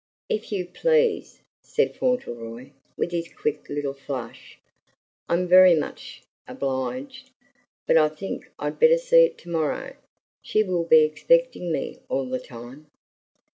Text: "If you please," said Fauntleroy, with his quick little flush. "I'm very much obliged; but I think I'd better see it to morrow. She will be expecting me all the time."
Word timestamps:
"If 0.29 0.51
you 0.51 0.65
please," 0.65 1.41
said 1.63 1.95
Fauntleroy, 1.95 2.71
with 2.97 3.11
his 3.11 3.31
quick 3.31 3.69
little 3.69 3.93
flush. 3.93 4.57
"I'm 5.29 5.47
very 5.47 5.75
much 5.75 6.23
obliged; 6.47 7.29
but 7.85 7.97
I 7.97 8.09
think 8.09 8.49
I'd 8.57 8.79
better 8.79 8.97
see 8.97 9.25
it 9.25 9.37
to 9.37 9.49
morrow. 9.49 9.95
She 10.41 10.63
will 10.63 10.85
be 10.85 11.03
expecting 11.03 11.71
me 11.71 11.99
all 12.09 12.25
the 12.25 12.39
time." 12.39 12.87